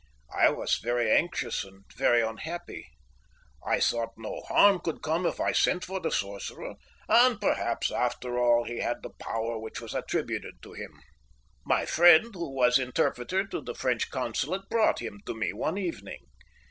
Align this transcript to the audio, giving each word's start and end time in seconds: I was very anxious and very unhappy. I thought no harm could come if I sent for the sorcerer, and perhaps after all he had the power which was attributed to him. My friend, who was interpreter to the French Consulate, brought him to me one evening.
I 0.35 0.49
was 0.49 0.79
very 0.81 1.11
anxious 1.11 1.63
and 1.63 1.83
very 1.95 2.23
unhappy. 2.23 2.87
I 3.63 3.79
thought 3.79 4.13
no 4.17 4.41
harm 4.47 4.79
could 4.79 5.03
come 5.03 5.27
if 5.27 5.39
I 5.39 5.51
sent 5.51 5.85
for 5.85 5.99
the 5.99 6.09
sorcerer, 6.09 6.73
and 7.07 7.39
perhaps 7.39 7.91
after 7.91 8.39
all 8.39 8.63
he 8.63 8.79
had 8.79 9.03
the 9.03 9.11
power 9.19 9.59
which 9.59 9.79
was 9.79 9.93
attributed 9.93 10.55
to 10.63 10.73
him. 10.73 10.99
My 11.67 11.85
friend, 11.85 12.33
who 12.33 12.49
was 12.51 12.79
interpreter 12.79 13.45
to 13.49 13.61
the 13.61 13.75
French 13.75 14.09
Consulate, 14.09 14.67
brought 14.71 15.03
him 15.03 15.19
to 15.27 15.35
me 15.35 15.53
one 15.53 15.77
evening. 15.77 16.25